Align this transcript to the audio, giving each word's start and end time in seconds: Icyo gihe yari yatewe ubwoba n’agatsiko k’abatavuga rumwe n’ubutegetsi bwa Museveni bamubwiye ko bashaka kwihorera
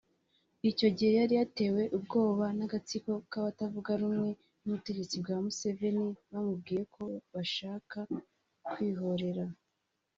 Icyo 0.69 0.87
gihe 0.97 1.11
yari 1.19 1.33
yatewe 1.39 1.81
ubwoba 1.97 2.45
n’agatsiko 2.57 3.11
k’abatavuga 3.31 3.91
rumwe 4.01 4.29
n’ubutegetsi 4.61 5.15
bwa 5.21 5.35
Museveni 5.45 6.05
bamubwiye 6.31 6.83
ko 6.95 7.03
bashaka 7.33 7.97
kwihorera 8.71 9.45